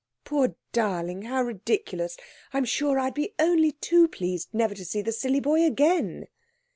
[0.23, 2.17] 'Poor darling, how ridiculous!
[2.53, 6.25] I'm sure I'd be only too pleased never to see the silly boy again.'